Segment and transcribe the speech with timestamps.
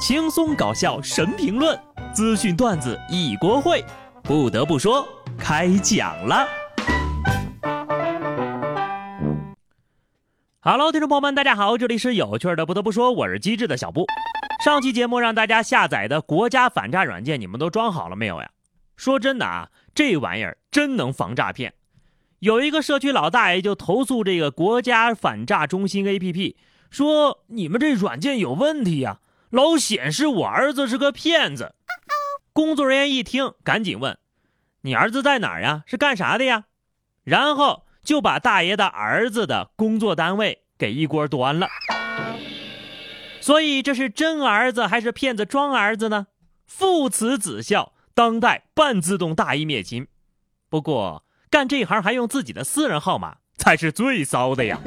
[0.00, 1.78] 轻松搞笑神评论，
[2.14, 3.84] 资讯段子一锅烩。
[4.22, 5.06] 不得不说，
[5.38, 6.48] 开讲了。
[10.60, 12.64] Hello，听众朋友们，大家好，这里是有趣的。
[12.64, 14.06] 不得不说，我是机智的小布。
[14.64, 18.50] 上期节目让大家下载的国家反诈软件，你们都装好了没有呀？
[18.96, 21.74] 说真的啊，这玩意儿真能防诈骗。
[22.38, 26.54] 有一个社区老大爷就投诉这个国家反诈中心 APP，
[26.90, 29.18] 说你们这软件有问题呀。
[29.50, 31.74] 老显示我儿子是个骗子，
[32.52, 34.16] 工作人员一听，赶紧问
[34.82, 35.82] ：“你儿子在哪儿呀？
[35.86, 36.66] 是干啥的呀？”
[37.24, 41.68] 然后就把大爷的儿子的工作单位给一锅端了。
[43.40, 46.28] 所以这是真儿子还是骗子装儿子呢？
[46.66, 50.06] 父慈子孝，当代半自动大义灭亲。
[50.68, 54.78] 不过干这行还用自己的私人号码，才是最骚的呀。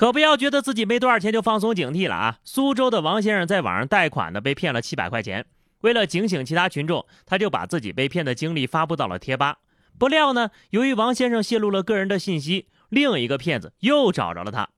[0.00, 2.38] 可不要觉得自己没多少钱就放松警惕了啊！
[2.42, 5.44] 苏州的王先生在网上贷款呢，被骗了七百块钱。
[5.82, 9.58] 为了警醒其他群众，他就把自己被骗的经历发布到了贴吧。
[9.98, 14.70] 不料呢，由于王先生泄露了个人的信息，另一个骗子又找着了他。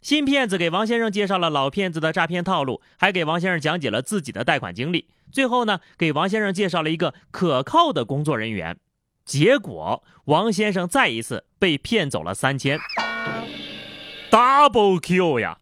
[0.00, 5.08] 新骗子给王先生介绍了老骗子的诈骗套路，还给王先生讲解了自己的贷款经历。
[5.32, 8.78] 最后呢，给王先生介绍了一个可靠的工作人员。
[9.24, 12.78] 结果，王先生再一次被骗走了三千。
[14.30, 15.60] Double Q 呀，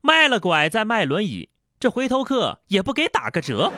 [0.00, 1.48] 卖了拐再卖轮椅，
[1.80, 3.72] 这回头客也不给打个折。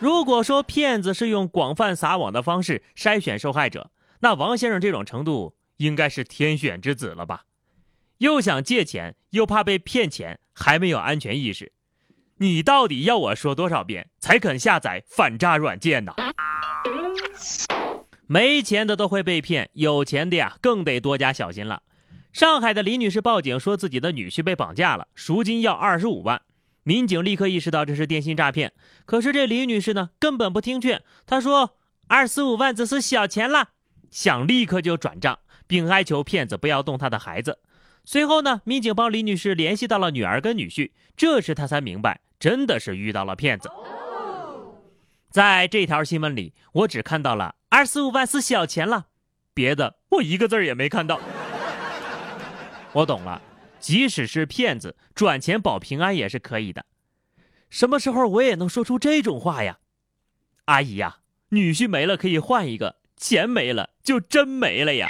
[0.00, 3.90] 如果说骗子是用广泛撒网的方式筛选受害者，
[4.20, 7.44] 那王先生这种程度应该是天选之子了吧？
[8.18, 11.72] 又想借钱，又怕被骗钱，还没有安全意识，
[12.38, 16.12] 你到底要我说多少遍才肯下载反诈软件呢？
[18.26, 21.82] 没钱的都会被骗，有钱的呀更得多加小心了。
[22.32, 26.42] 上海的李女士报警说自己的女婿被绑架了，赎金要二十五万。
[26.84, 28.72] 民警立刻意识到这是电信诈骗，
[29.04, 33.70] 可是这李女士呢根本不听劝，她说二十五万只是小钱了，
[34.10, 37.58] 想立刻就转账，并哀求骗子不要动她的孩子。
[38.04, 43.68] 随后呢，民警帮李女士联系到了女儿跟女婿，这时她才明白真的是遇到了骗子。
[45.30, 49.08] 在这条新闻里，我只看到了二十五万是小钱了，
[49.52, 51.20] 别的我一个字也没看到。
[52.92, 53.40] 我懂了，
[53.78, 56.86] 即使是骗子转钱保平安也是可以的。
[57.68, 59.78] 什么时候我也能说出这种话呀？
[60.64, 61.18] 阿姨呀，
[61.50, 65.08] 女婿没了可以换一个，钱没了就真没了呀。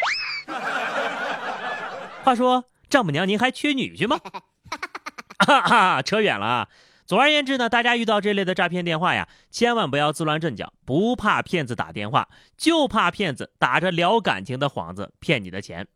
[2.23, 4.21] 话说，丈母娘您还缺女婿吗？
[5.41, 6.69] 哈哈，扯远了啊。
[7.07, 15.89] 总而言之呢，大家遇到这类的诈骗电话呀，千万不要自乱阵脚，不怕骗子打电话，就怕骗子打着聊感情的幌子骗你的钱。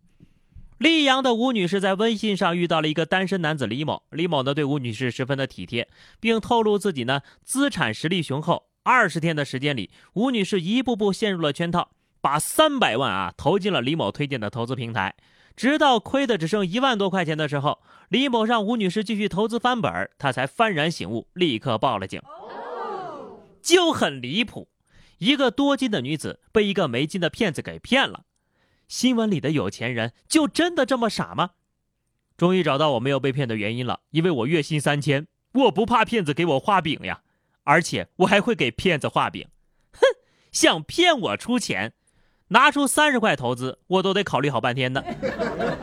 [0.84, 5.88] 溧阳的吴女士在微信上遇到了一个单身男子李某，李某呢对吴女士十分的体贴，
[6.20, 8.66] 并透露自己呢资产实力雄厚。
[8.82, 11.88] 二十天的时间里，吴女士一步步陷入了圈套，
[12.20, 15.14] 把三百万啊投进了李某推荐的投资平台，
[15.56, 17.80] 直到亏的只剩一万多块钱的时候，
[18.10, 22.20] 李某让吴女士继续投资翻本，她才幡然醒悟，立刻报了警。
[23.62, 24.68] 就很离谱，
[25.16, 28.24] 一个多金的女子被一个没金的骗子给骗了。
[28.94, 31.50] 新闻里的有钱人就真的这么傻吗？
[32.36, 37.22] 终于找到我没有被骗的原因了，因为我月薪三千，我不怕骗子给我画饼呀，
[37.64, 39.48] 而且我还会给骗子画饼。
[39.94, 39.98] 哼，
[40.52, 41.92] 想骗我出钱，
[42.50, 45.04] 拿出三十块投资，我都得考虑好半天的。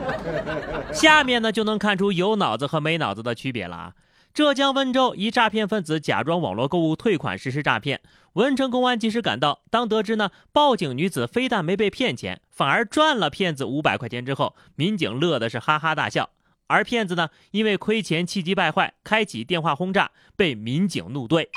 [0.90, 3.92] 下面呢就能看出有脑子和没脑子的区别了啊。
[4.34, 8.00] 浙江温州一诈骗分子假装网络购物退款实施诈骗，
[8.32, 9.62] 文成公安及时赶到。
[9.70, 16.30] 当得知呢报警女子非但没被骗钱，反而赚了骗子五百块钱之后，民警乐的是哈哈大笑。
[16.66, 21.48] 而骗子呢因为亏钱气急败坏，开启电话轰炸，被民警怒怼。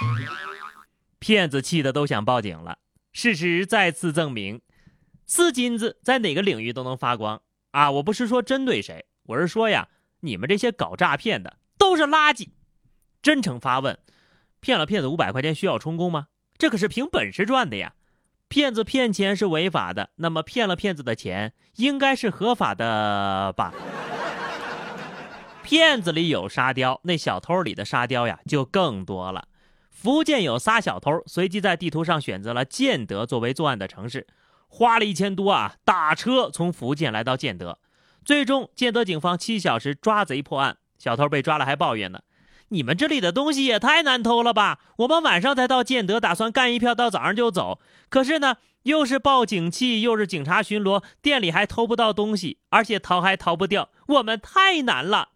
[1.19, 2.79] 骗子气得都想报警了。
[3.13, 4.59] 事实再次证明，
[5.25, 7.41] 四金子在哪个领域都能发光
[7.71, 7.89] 啊！
[7.89, 9.87] 我不是说针对谁，我是说呀，
[10.19, 12.49] 你们这些搞诈骗的都是垃圾。
[13.25, 13.97] 真诚发问：
[14.59, 16.27] 骗了骗子五百块钱需要充公吗？
[16.59, 17.95] 这可是凭本事赚的呀！
[18.49, 23.73] 骗子骗钱是违法的，那么骗了骗子的钱应该是合法的吧？
[25.63, 29.47] 骗子里有沙雕，那小偷里的沙雕呀就更多了。
[29.89, 34.27] 福建有仨小偷，随即在地图上选择了建德作为作案的城市，
[34.67, 37.79] 花了一千多啊，打车从福建来到建德，
[38.23, 42.19] 最终建德警方七小时抓贼破案，小偷被抓了还抱怨呢。
[42.69, 44.79] 你们这里的东西也太难偷了吧！
[44.97, 47.79] 我们晚上才到建德，打算干一票到早上就走。
[48.09, 55.29] 可是呢，又是报警器，又是警察巡逻，店里还偷不到东西，而且逃还逃不掉，我们太难了。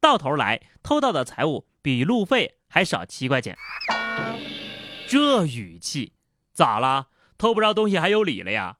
[0.00, 3.56] 到头来偷到的财物比路费还少七块钱。
[5.08, 6.12] 这语气
[6.52, 7.08] 咋了？
[7.36, 8.76] 偷不着东西还有理了呀？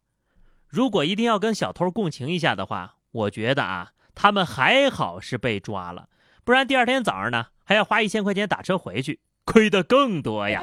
[0.68, 6.08] 如果一定要跟小偷共情一下的话，我觉得啊，他们还好是被抓了，
[6.44, 10.60] 不然第二天早上呢还要花一千块钱打车回去，亏得更多呀。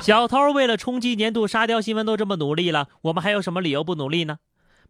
[0.00, 4.38] 小偷为了冲击年度沙雕新闻都这么努力了，我们还有什么理由不努力呢？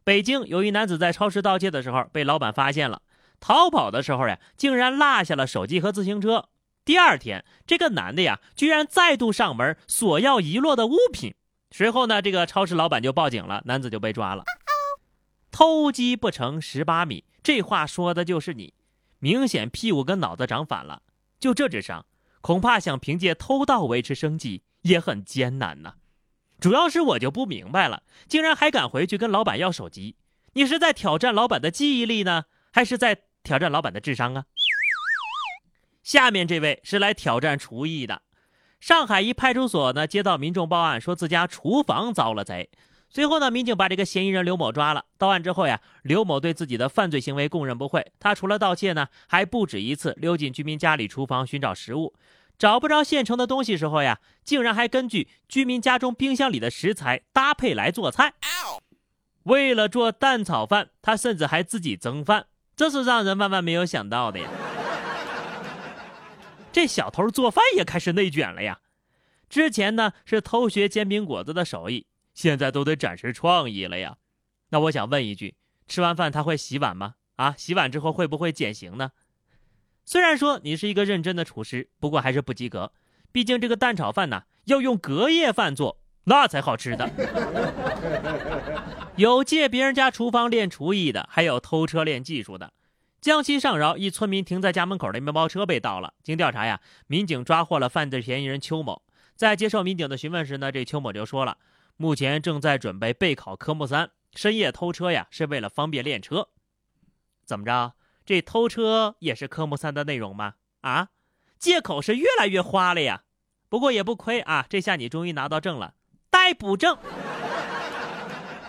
[0.05, 3.01] 北京有一男子在超市盗窃的时候被老板发现了，
[3.41, 6.51] 逃跑的时候呀，竟然落下了手机和自行车。
[6.85, 11.35] 第二天，这个男的呀，居然再度上门索要遗落的物品。
[11.71, 14.45] 随后呢，这个超市老板就报警了，男子就被抓了。
[15.51, 18.75] 偷鸡不成蚀把米，这话说的就是你，
[19.21, 21.03] 明显屁股跟脑子长反了。
[21.39, 22.05] 就这智商，
[22.41, 25.95] 恐怕想凭借偷盗维持生计也很艰难呐。
[26.59, 30.17] 主要是我就不明白了，竟然还敢回去跟老板要手机，
[30.53, 34.45] 你是在挑战老板的记忆力呢，还是在挑战老板的智商啊？
[36.03, 38.23] 下面这位是来挑战厨艺的。
[38.81, 42.69] 上海一派出所呢，接到民众报案，说自家厨房遭了贼。
[43.13, 45.05] 随后呢，民警把这个嫌疑人刘某抓了。
[45.19, 48.13] 到案之后呀，刘某对自己的犯罪行为供认不讳。
[48.21, 52.15] 他除了盗窃呢，还不止一次溜进居民家里厨房寻找食物，
[52.57, 58.35] 找不着现成的东西时候呀，竟然还根据居民家中冰箱里的食材搭配来做菜。
[59.43, 62.47] 为了做蛋炒饭，他甚至还自己蒸饭，
[62.77, 64.49] 这是让人万万没有想到的呀。
[66.71, 68.79] 这小偷做饭也开始内卷了呀！
[69.49, 74.17] 之前呢是偷学煎饼果子的手艺，现在都得展示创意了呀。
[74.71, 75.57] 那我想问一句：
[75.89, 77.15] 吃完饭他会洗碗吗？
[77.37, 79.13] 啊，洗碗之后会不会减刑呢？
[80.05, 82.93] 虽然说你是一个认真的厨师，不过还是不及格。
[83.33, 87.09] 毕竟这个蛋炒饭呢要用隔夜饭做，那才好吃的。
[89.17, 92.73] 有借别人家厨房练厨艺的，还有偷车练技术的。
[93.21, 96.15] 江西上饶一村民停在家门口的面包车被盗了。
[96.23, 99.03] 经调查呀，民警抓获了犯罪嫌疑人邱某。
[99.37, 101.59] 在接受民警的询问时呢，这邱某就说了，
[102.01, 106.49] 目前正在准备备考科目三，深夜偷车呀是为了方便练车。
[107.45, 107.93] 怎么着？
[108.25, 110.55] 这偷车也是科目三的内容吗？
[110.81, 111.09] 啊，
[111.59, 113.25] 借口是越来越花了呀。
[113.69, 115.93] 不过也不亏啊，这下你终于拿到证了，
[116.31, 116.97] 逮捕证。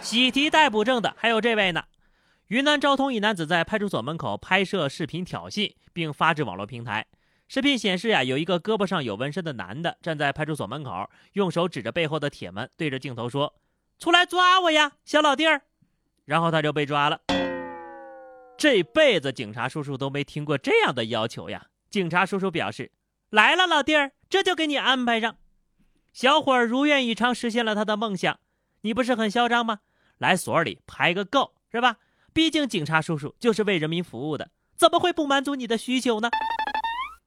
[0.01, 1.85] 喜提逮捕证的还有这位呢。
[2.47, 7.07] 云南昭通一男子在派出所门口拍摄视频挑衅，并发至网络平台。
[7.53, 13.53] 视频显示呀，有一个胳膊上有纹身的男的站在派出所门口，用手指着背后的铁门，对着镜头说
[13.99, 15.63] ：“出来抓我呀，小老弟儿！”
[16.23, 17.19] 然后他就被抓了。
[18.57, 21.65] 这辈子警察叔叔都没听过这样的要求呀！
[21.89, 22.93] 警察叔叔表示
[23.29, 25.35] ：“来了，老弟儿，这就给你安排上。”
[26.13, 28.39] 小伙儿如愿以偿，实现了他的梦想。
[28.83, 29.81] 你不是很嚣张吗？
[30.19, 31.97] 来所里排个够，是吧？
[32.31, 36.29] 毕竟警察叔叔就是为人民服务的，怎么会不满足你的需求呢？